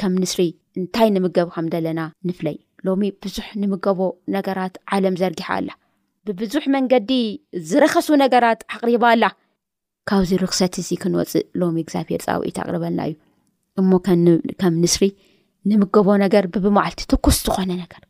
ከም 0.00 0.14
ንስሪ 0.22 0.42
እንታይ 0.78 1.08
ንምገብ 1.16 1.48
ከም 1.56 1.66
ዘለና 1.74 2.00
ንፍለይ 2.28 2.56
ሎሚ 2.86 3.02
ብዙሕ 3.22 3.46
ንምገቦ 3.60 4.00
ነገራት 4.34 4.74
ዓለም 4.94 5.14
ዘርጊሓ 5.20 5.48
ኣላ 5.60 5.70
ብቡዙሕ 6.28 6.64
መንገዲ 6.76 7.10
ዝረከሱ 7.68 8.08
ነገራት 8.22 8.60
ኣቅሪባኣላ 8.74 9.24
ካብዚ 10.08 10.30
ርክሰት 10.42 10.74
እዚ 10.82 10.88
ክንወፅእ 11.02 11.44
ሎሚ 11.60 11.76
እግዚኣብሄር 11.84 12.22
ፃውኢት 12.26 12.56
ኣቅርበልና 12.62 13.00
እዩ 13.10 13.14
እሞ 13.80 13.90
ከም 14.60 14.74
ንስሪ 14.84 15.04
ንምገቦ 15.70 16.08
ነገር 16.24 16.44
ብብማዓልቲ 16.54 17.00
ትኩስ 17.12 17.38
ዝኾነ 17.46 17.70
ነገር 17.82 18.02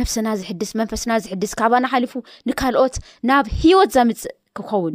ነፍስና 0.00 0.28
ዝሕድስ 0.40 0.70
መንፈስና 0.80 1.12
ዝሕድስ 1.24 1.52
ካባ 1.60 1.72
ናሓሊፉ 1.84 2.14
ንካልኦት 2.48 2.96
ናብ 3.30 3.46
ሂወት 3.62 3.90
ዘምፅእ 3.96 4.34
ክኸውን 4.58 4.94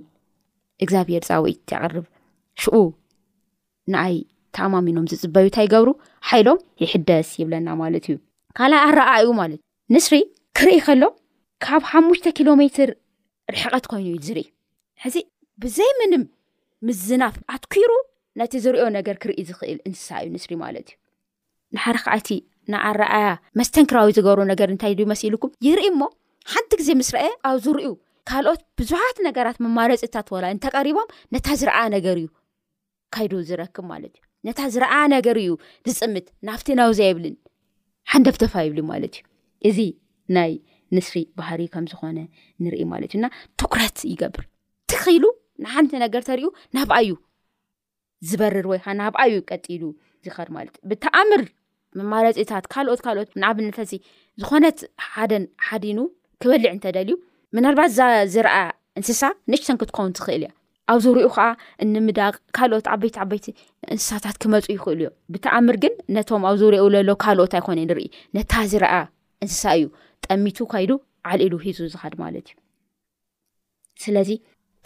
እግዚኣብሄር 0.83 1.23
ፃውኢት 1.29 1.73
ያቅርብ 1.75 2.05
ሽኡ 2.61 2.75
ንኣይ 3.93 4.15
ተኣማሚኖም 4.55 5.09
ዝፅበዩእንታይገብሩ 5.11 5.89
ሓይሎም 6.29 6.59
ይሕደስ 6.83 7.29
ይብለና 7.41 7.67
ማለት 7.81 8.05
እዩ 8.11 8.15
ካል 8.59 8.73
ኣረኣእዩ 8.85 9.27
ማለት 9.41 9.59
እዩ 9.61 9.93
ንስሪ 9.95 10.15
ክርኢ 10.57 10.77
ከሎ 10.87 11.03
ካብ 11.65 11.81
ሓሙሽተ 11.89 12.25
ኪሎ 12.37 12.49
ሜትር 12.61 12.89
ርሕቀት 13.53 13.85
ኮይኑ 13.91 14.07
ዩ 14.13 14.17
ዝርኢ 14.27 14.43
ሕዚ 15.03 15.17
ብዘይ 15.63 15.91
ምንም 15.99 16.23
ምዝናፍ 16.87 17.35
ኣትኪሩ 17.55 17.91
ነቲ 18.39 18.53
ዝርኦ 18.63 18.83
ነገር 18.95 19.15
ክርኢ 19.23 19.41
ዝኽእል 19.49 19.79
እንስሳ 19.87 20.09
እዩ 20.23 20.29
ንስሪ 20.35 20.53
ማለት 20.63 20.87
እዩ 20.93 20.97
ንሓረካዓቲ 21.75 22.29
ናኣረኣያ 22.73 23.27
መስተንክራዊ 23.59 24.09
ዝገብሩ 24.17 24.41
ነገር 24.51 24.67
እንታይ 24.73 24.93
ይመሲልኩም 25.03 25.53
ይርኢ 25.67 25.87
ሞ 26.01 26.09
ሓንቲ 26.53 26.71
ግዜ 26.81 26.89
ምስ 27.01 27.09
ርአ 27.15 27.23
ኣብ 27.49 27.57
ዝርዩ 27.65 27.87
ካልኦት 28.31 28.61
ብዙሓት 28.79 29.17
ነገራት 29.27 29.57
መማለፂታትወላ 29.65 30.45
እንተቀሪቦም 30.55 31.09
ነታ 31.35 31.47
ዝርኣ 31.61 31.77
ነገር 31.95 32.17
እዩ 32.23 32.27
ካይዱ 33.15 33.33
ዝረክብ 33.49 33.85
ማለት 33.93 34.13
እዩ 34.17 34.21
ነታ 34.49 34.59
ዝረኣ 34.75 34.93
ነገር 35.15 35.37
እዩ 35.43 35.51
ዝፅምት 35.89 36.27
ናፍቲ 36.49 36.67
ናብዘ 36.81 36.99
የብል 37.09 37.25
ሓንደብተፋ 38.13 38.53
የብል 38.67 38.81
ማለት 38.91 39.15
እዩ 39.69 39.69
እዚ 39.69 39.79
ይ 40.51 40.55
ንስ 40.95 41.09
ባህሪ 41.39 41.61
ከም 41.73 41.85
ዝኾነ 41.91 42.17
ንርኢ 42.63 42.81
ማለት 42.93 43.11
እዩና 43.15 43.25
ትኩረት 43.61 43.97
ይገብር 44.11 44.43
ትኽሉ 44.91 45.23
ንሓንቲ 45.63 45.91
ነገር 46.05 46.21
ተሪዩ 46.29 46.47
ናብኣእዩ 46.77 47.11
ዝበርር 48.29 48.65
ወይ 48.71 48.79
ከ 48.85 48.95
ናብኣዩ 49.01 49.33
ቀጢሉ 49.51 49.83
ዝኽር 50.25 50.49
ማለት 50.55 50.75
እዩ 50.79 50.85
ብተኣምር 50.89 51.43
ማፂታት 52.11 52.65
ካልኦት 52.73 53.01
ልኦት 53.17 53.31
ንኣብነ 53.41 53.69
ዝኾነት 54.41 54.79
ሓደን 55.11 55.43
ሓዲኑ 55.67 55.99
ክበልዕ 56.41 56.71
እንተደልዩ 56.75 57.13
ምናልባት 57.55 57.91
እ 57.93 58.05
ዝረኣ 58.35 58.55
እንስሳ 58.99 59.21
ንእሽተን 59.51 59.77
ክትኸውን 59.81 60.13
ትኽእል 60.17 60.43
እያ 60.45 60.49
ኣብ 60.91 60.97
ዝሪኡ 61.03 61.27
ከዓ 61.35 61.45
እንምዳቅ 61.83 62.33
ካልኦት 62.57 62.87
ዓበይቲ 62.93 63.15
ዓበይቲ 63.23 63.45
እንስሳታት 63.93 64.37
ክመፁ 64.43 64.65
ይኽእል 64.75 64.99
እዮም 65.03 65.13
ብተኣምር 65.33 65.75
ግን 65.83 65.93
ነቶም 66.17 66.45
ኣብ 66.49 66.55
ዝርኦ 66.61 66.81
ዘሎ 66.95 67.09
ካልኦት 67.23 67.53
ኣይኮነ 67.59 67.79
ንርኢ 67.89 68.07
ነታ 68.37 68.51
ዝረኣ 68.71 68.95
እንስሳ 69.43 69.63
እዩ 69.79 69.85
ኣሚቱ 70.33 70.57
ካይዱ 70.71 70.91
ዓልእሉ 71.31 71.53
ሒዙ 71.63 71.77
ዝድ 71.93 72.13
ማለት 72.23 72.45
እዩ 72.51 72.55
ስለዚ 74.03 74.29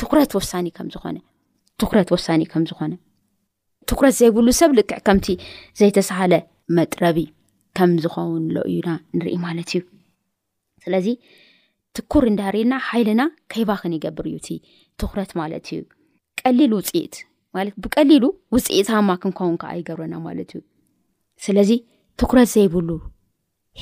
ትኩረት 0.02 0.32
ወሳኒ 0.38 0.68
ምዝኾነትኩረት 0.88 2.10
ወሳኒ 2.16 2.42
ከም 2.52 2.64
ዝኾነ 2.70 2.94
ትኩረት 3.90 4.16
ዘይብሉ 4.20 4.48
ሰብ 4.60 4.72
ልክዕ 4.78 4.98
ከምቲ 5.08 5.28
ዘይተሰሃለ 5.80 6.34
መጥረቢ 6.78 7.20
ከም 7.78 7.92
ዝኮውን 8.04 8.44
ሎእዩና 8.56 8.90
ንርኢ 9.18 9.36
ማለት 9.46 9.70
እዩ 9.76 9.82
ስለዚ 10.84 11.08
ትኩር 11.98 12.24
እንዳርኢልና 12.32 12.74
ሓይልና 12.88 13.22
ከይባ 13.52 13.70
ክን 13.82 13.94
ይገብር 13.98 14.26
እዩቲ 14.32 14.50
ትኩረት 15.02 15.32
ማለት 15.40 15.68
እዩ 15.76 15.82
ቀሊል 16.42 16.72
ውፅኢት 16.78 17.16
ት 17.18 17.70
ብቀሊሉ 17.84 18.26
ውፅኢታማ 18.56 19.10
ክንከውን 19.22 19.56
ከዓ 19.62 19.72
ይገብረና 19.80 20.16
ማለት 20.28 20.52
እዩ 20.56 20.60
ስለዚ 21.46 21.72
ትኩረት 22.22 22.50
ዘይብሉ 22.56 22.90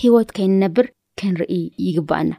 ሂወት 0.01 0.29
ከይንነብር 0.37 0.85
ከንርኢ 1.19 1.53
ይግባአና 1.87 2.31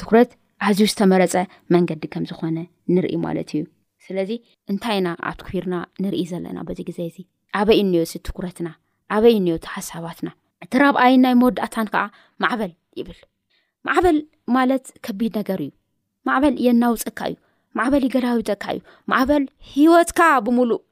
ትኩረት 0.00 0.30
ኣዝዩ 0.66 0.86
ዝተመረፀ 0.92 1.34
መንገዲ 1.74 2.02
ከም 2.12 2.24
ዝኾነ 2.30 2.58
ንርኢ 2.94 3.14
ማለት 3.26 3.50
እዩ 3.58 3.62
ስለዚ 4.04 4.30
እንታይና 4.72 5.08
ኣብ 5.28 5.34
ትኩርና 5.40 5.74
ንርኢ 6.02 6.22
ዘለና 6.30 6.58
በዚ 6.68 6.78
ግዜ 6.88 6.98
እዚ 7.10 7.18
ኣበይ 7.60 7.80
እን 7.82 7.90
ትኩረትና 8.28 8.68
ኣበይ 9.16 9.34
እን 9.40 9.46
ሓሳባትና 9.74 10.28
እቲራብኣይን 10.64 11.22
ናይ 11.26 11.34
መወዳእታን 11.40 11.88
ከዓ 11.94 12.02
ማዕበል 12.42 12.72
ይብል 13.00 13.20
ማዕበል 13.88 14.18
ማለት 14.56 14.84
ከቢድ 15.06 15.32
ነገር 15.40 15.60
እዩ 15.66 15.70
ማዕበል 16.28 16.54
የናውፀካ 16.66 17.18
እዩ 17.30 17.36
ማዕበል 17.78 18.02
ይገዳዊጠካ 18.08 18.64
እዩ 18.76 18.80
ማዕበል 19.12 19.44
ሂወትካ 19.72 20.20
ብምሉእ 20.46 20.82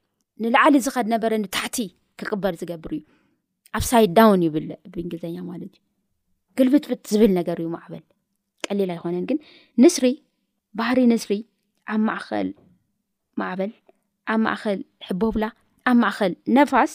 ንላዕሊ 0.42 0.74
እዚ 0.82 0.86
ኸድነበረኒታሕቲ 0.96 1.76
ክቅበል 2.20 2.54
ዝገብር 2.62 2.92
እዩ 2.98 3.02
ኣብ 3.78 3.84
ሳይድ 3.90 4.10
ዳውን 4.18 4.40
ይብል 4.46 4.66
ብእንግሊዘኛ 4.92 5.36
ማለት 5.50 5.72
እዩ 5.74 5.78
ግልብትብት 6.58 7.00
ዝብል 7.10 7.30
ነገር 7.38 7.56
እዩ 7.62 7.66
ማዕበል 7.74 8.02
ቀሊል 8.66 8.90
ኣይኮነን 8.94 9.24
ግን 9.30 9.38
ንስሪ 9.82 10.06
ባህሪ 10.78 10.98
ንስሪ 11.12 11.32
ኣብ 11.94 12.00
ማእኸል 12.08 12.48
ማዕበል 13.40 13.70
ኣብ 14.32 14.40
ማእኸል 14.46 14.80
ሕቦብላ 15.08 15.44
ኣብ 15.90 15.96
ማእኸል 16.04 16.32
ነፋስ 16.58 16.94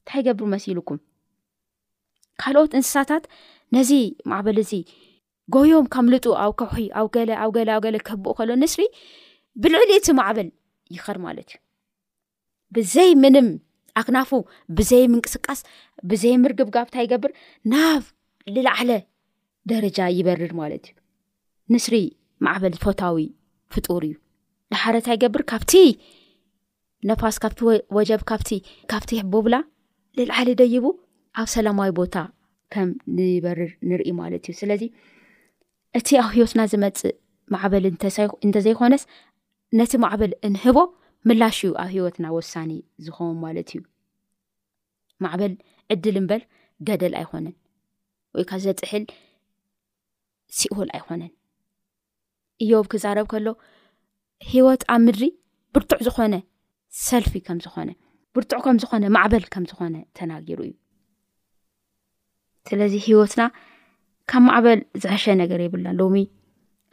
እንታይ 0.00 0.18
ይገብር 0.22 0.48
መሲልኩም 0.54 0.98
ካልኦት 2.42 2.72
እንስሳታት 2.78 3.24
ነዚ 3.76 3.90
ማዕበል 4.32 4.58
እዚ 4.64 4.72
ጎዮም 5.54 5.86
ካምልጡ 5.94 6.24
ኣብ 6.44 6.52
ከውሒ 6.60 6.80
ኣብ 7.00 7.08
ገለ 7.16 7.30
ኣብ 7.42 7.50
ገለ 7.56 7.70
ኣብ 7.76 7.82
ገለ 7.86 7.96
ክህብኡ 8.06 8.32
ከሎ 8.38 8.50
ንስሪ 8.62 8.82
ብልዕልየቲ 9.62 10.06
ማዕበል 10.20 10.48
ይኸር 10.96 11.18
ማለት 11.26 11.48
እዩ 11.52 11.58
ብዘይ 12.76 13.10
ምንም 13.24 13.48
ኣክናፉ 14.00 14.30
ብዘይ 14.78 15.04
ምንቅስቃስ 15.12 15.60
ብዘይ 16.10 16.34
ምርግብ 16.42 16.68
ጋብ 16.74 16.86
እንታይ 16.88 17.04
ይገብር 17.06 17.32
ናብ 17.72 18.02
ልላዕለ 18.56 18.92
ደረጃ 19.72 19.98
ይበርር 20.18 20.52
ማለት 20.60 20.84
እዩ 20.90 20.96
ንስሪ 21.74 21.96
ማዕበል 22.44 22.74
ፎታዊ 22.84 23.18
ፍጡር 23.74 24.02
እዩ 24.08 24.14
ድሓረታ 24.72 25.06
ይገብር 25.16 25.42
ካብቲ 25.52 25.72
ነፋስ 27.08 27.36
ካብቲ 27.44 27.58
ወጀብ 27.96 28.20
ካብቲ 28.30 29.10
ብብላ 29.32 29.54
ልላዓሊ 30.18 30.48
ደይቡ 30.60 30.84
ኣብ 31.40 31.48
ሰላማዊ 31.56 31.90
ቦታ 32.00 32.14
ከም 32.74 32.88
ንበርር 33.16 33.70
ንርኢ 33.88 34.08
ማለት 34.22 34.42
እዩ 34.50 34.54
ስለዚ 34.60 34.82
እቲ 35.98 36.08
ኣብ 36.22 36.30
ሂወትና 36.36 36.62
ዝመፅ 36.72 37.00
ማዕበል 37.54 37.84
እንተዘይኮነስ 38.46 39.04
ነቲ 39.78 39.92
ማዕበል 40.04 40.32
እንህቦ 40.48 40.78
ምላሽ 41.28 41.58
ዩ 41.66 41.70
ኣብ 41.82 41.88
ሂወትና 41.94 42.26
ወሳኒ 42.36 42.70
ዝኾው 43.06 43.30
ማለት 43.46 43.70
እዩ 43.74 43.80
ማዕበል 45.24 45.54
ዕድል 45.94 46.16
እምበል 46.20 46.42
ገደል 46.88 47.14
ኣይኮነን 47.20 47.54
ወይ 48.36 48.44
ካ 48.50 48.58
ዘጥሕል 48.66 49.04
ሲወል 50.58 50.88
ኣይኮነን 50.96 51.32
እዮብ 52.64 52.86
ክዛረብ 52.92 53.26
ከሎ 53.32 53.46
ሂወት 54.50 54.82
ኣብ 54.94 55.00
ምድሪ 55.06 55.24
ብርቱዕ 55.74 56.00
ዝኮነ 56.06 56.34
ሰልፊ 57.06 57.32
ከምዝኾነ 57.46 57.90
ብርዕ 58.34 58.50
ከምዝኾነ 58.64 59.04
ማዕበል 59.16 59.44
ከምዝኾነ 59.54 59.94
ተናጊሩ 60.18 60.58
እዩ 60.68 60.72
ስለዚ 62.68 62.94
ሂወትና 63.06 63.42
ካብ 64.30 64.42
ማዕበል 64.48 64.80
ዝሕሸ 65.02 65.24
ነገር 65.42 65.60
የብላ 65.64 65.86
ሎሚ 66.00 66.16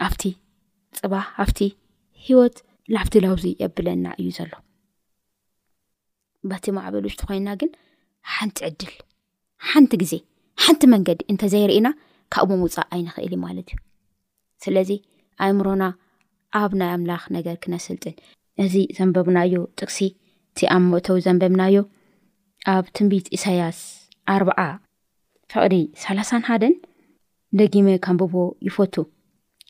ኣብቲ 0.06 0.24
ፅባህ 1.00 1.26
ኣብቲ 1.44 1.60
ሂወት 2.28 2.58
ናፍትላውዚ 2.96 3.46
የብለና 3.64 4.06
እዩ 4.20 4.30
ዘሎ 4.38 4.52
በቲ 6.50 6.66
ማዕበል 6.78 7.04
ውሽጢ 7.08 7.22
ኮይንና 7.30 7.50
ግን 7.62 7.72
ሓንቲ 8.36 8.58
ዕድል 8.70 8.92
ሓንቲ 9.70 9.92
ግዜ 10.02 10.14
ሓንቲ 10.66 10.84
መንገዲ 10.94 11.20
እንተዘይርኢና 11.32 11.88
ካብቦም 12.34 12.62
ውፃእ 12.66 12.88
ኣይንኽእል 12.94 13.34
ማለት 13.44 13.68
እዩ 13.72 13.80
ስለዚ 14.64 14.90
ኣእምሮና 15.46 15.84
ኣብ 16.62 16.72
ናይ 16.80 16.92
ኣምላኽ 16.96 17.24
ነገር 17.36 17.56
ክነስልጥን 17.64 18.16
እዚ 18.64 18.74
ዘንበብናዮ 18.98 19.56
ጥቅሲ 19.80 20.00
እቲ 20.54 20.60
ኣብ 20.76 20.84
መእተዊ 20.94 21.18
ዘንበብናዮ 21.26 21.78
ኣብ 22.74 22.86
ትንቢት 22.98 23.28
እሳያስ 23.38 23.80
ኣርዓ 24.36 24.60
ፍቅሪ 25.54 25.74
ሳላሳን 26.04 26.46
ሓደን 26.50 26.76
ደጊመ 27.60 27.88
ከምብቦ 28.06 28.34
ይፈቱ 28.68 28.96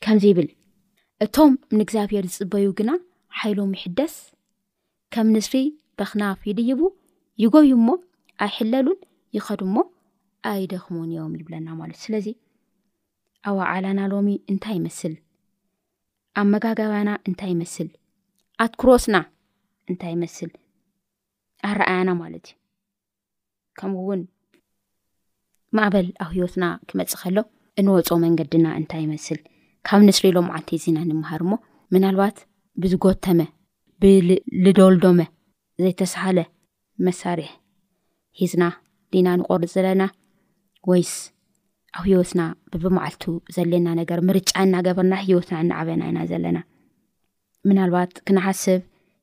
ከምዚ 0.04 0.24
ይብል 0.32 0.48
እቶም 1.24 1.52
ንእግዚኣብሔር 1.78 2.24
ዝፅበዩ 2.32 2.66
ግና 2.78 2.90
ሓይሎም 3.38 3.70
ይሕደስ 3.78 4.14
ከ 5.14 5.24
ምንስሪ 5.28 5.56
በክናፍ 5.98 6.40
ይድይቡ 6.50 6.80
ይጎዩ 7.42 7.70
ሞ 7.86 7.90
ኣይሕለሉን 8.46 8.98
ይኸዱሞ 9.36 9.74
ኣይደ 10.52 10.72
ክምንዮም 10.84 11.32
ይብለና 11.40 11.68
ማለትእ 11.80 12.02
ስለዚ 12.04 12.26
ኣብ 13.48 13.56
ባዓላና 13.58 14.00
ሎሚ 14.12 14.28
እንታይ 14.52 14.74
ይመስል 14.80 15.14
ኣብ 16.40 16.46
መጋጋባና 16.54 17.10
እንታይ 17.28 17.50
ይመስል 17.54 17.88
ኣትክሮስና 18.64 19.16
እንታይ 19.90 20.12
ይመስል 20.16 20.50
ኣረኣያና 21.68 22.10
ማለት 22.22 22.46
እዩ 22.50 22.56
ከምኡ 23.80 23.98
እውን 24.04 24.22
ማእበል 25.76 26.06
ኣብ 26.24 26.30
ህወትና 26.36 26.66
ክመፅ 26.88 27.12
ከሎ 27.22 27.38
እንወፆ 27.80 28.08
መንገድና 28.24 28.66
እንታይ 28.80 29.02
ይመስል 29.06 29.38
ካብ 29.88 30.00
ንስሪ 30.08 30.24
ኢሎምዓልቲ 30.32 30.70
ዜና 30.84 30.98
ንምሃር 31.10 31.42
ሞ 31.50 31.54
ምናልባት 31.94 32.38
ብዝጎተመ 32.82 33.40
ብልደልዶመ 34.02 35.20
ዘይተሰሃለ 35.82 36.38
መሳርሕ 37.06 37.50
ሒዝና 38.40 38.64
ድና 39.12 39.28
ንቆርፅ 39.40 39.70
ዘለና 39.74 40.02
ወይስ 40.90 41.12
ኣብ 41.98 42.04
ሂወትና 42.10 42.40
ብብመዓልቱ 42.82 43.22
ዘለና 43.54 43.86
ነገር 44.00 44.18
ምርጫ 44.28 44.50
እናገበርና 44.66 45.14
ሂወትና 45.26 45.56
እናዓበና 45.64 46.02
ኢና 46.10 46.18
ዘለና 46.30 46.58
ምናልባት 47.68 48.10
ክንሓስብ 48.28 48.82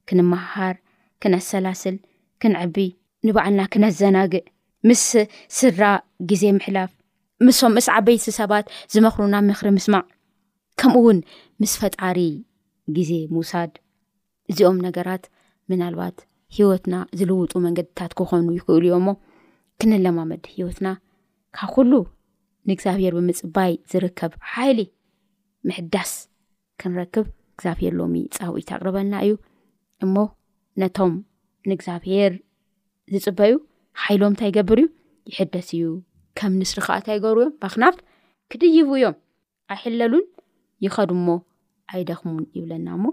ክንመሃር 0.10 0.76
ክንኣሰላስል 1.24 1.96
ክንዕብ 2.44 2.76
ንባዕልና 3.28 3.62
ክነዘናግእ 3.74 4.46
ምስ 4.90 5.04
ስራ 5.60 5.84
ግዜ 6.32 6.44
ምሕላፍ 6.58 6.92
ሶም 7.60 7.72
ምስ 7.78 7.88
ዓበይቲ 7.96 8.26
ሰባት 8.40 8.66
ዝመኽሩና 8.94 9.36
ምኽሪ 9.50 9.68
ምስማዕ 9.78 10.04
ከምኡ 10.82 10.98
እውን 11.02 11.20
ምስ 11.62 11.74
ፈጣሪ 11.82 12.20
ግዜ 12.98 13.12
ምውሳድ 13.36 13.72
እዚኦም 14.52 14.78
ነገራት 14.88 15.24
ምናልባት 15.72 16.18
ሂወትና 16.56 16.96
ዝልውጡ 17.20 17.54
መንገድታት 17.66 18.12
ክኾኑ 18.20 18.44
ይክእሉ 18.58 18.84
እዮምሞ 18.90 19.10
ክንለማመድ 19.80 20.44
ሂወትና 20.58 20.88
ካብ 21.58 21.70
ኩሉ 21.76 21.94
ንእግዚኣብሄር 22.70 23.14
ብምፅባይ 23.18 23.72
ዝርከብ 23.92 24.32
ሓይሊ 24.52 24.80
ምሕዳስ 25.68 26.12
ክንረክብ 26.82 27.26
እግዚኣብሄር 27.56 27.94
ሎሚ 28.00 28.16
ፃብኢት 28.38 28.70
ኣቅርበልና 28.78 29.16
እዩ 29.26 29.34
እሞ 30.06 30.16
ነቶም 30.82 31.14
ንእግዚኣብሄር 31.70 32.32
ዝፅበዩ 33.14 33.54
ሓይሎም 34.06 34.32
እንታይ 34.34 34.50
ይገብር 34.52 34.80
እዩ 34.84 34.88
ይሕደስ 35.32 35.70
እዩ 35.78 35.84
ከም 36.40 36.54
ንስሊ 36.62 36.80
ከዓ 36.86 36.96
እንታ 37.00 37.10
ይገብር 37.18 37.38
እዮም 37.42 37.54
ባክናብት 37.62 38.00
ክድይቡ 38.54 38.90
እዮም 39.00 39.16
ኣይሕለሉን 39.76 40.26
ይኸዱ 40.86 41.12
ሞ 41.28 41.38
ኣይደኹሙን 41.94 42.46
ይብለና 42.58 42.88
ሞ 43.04 43.06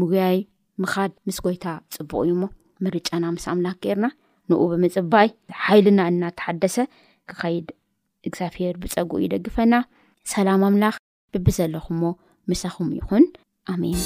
ሙጉያይ 0.00 0.38
ምኻድ 0.82 1.12
ምስ 1.28 1.38
ጎይታ 1.46 1.64
ፅቡቅ 1.96 2.20
እዩ 2.26 2.34
ሞ 2.42 2.44
ምርጫና 2.84 3.24
ምስ 3.34 3.44
ኣምላክ 3.52 3.76
ጌይርና 3.86 4.06
ንኡ 4.50 4.60
ብምፅባይ 4.70 5.28
ሓይልና 5.66 6.00
እናተሓደሰ 6.12 6.76
ክኸይድ 7.30 7.66
እግዚኣብሔር 8.28 8.74
ብፀጉኡ 8.82 9.12
ይደግፈና 9.24 9.74
ሰላም 10.34 10.62
ኣምላኽ 10.68 10.94
ብቢ 11.34 11.48
ዘለኹዎ 11.58 12.04
ምሳኹም 12.52 12.90
ይኹን 12.98 13.24
ኣሚን 13.72 13.98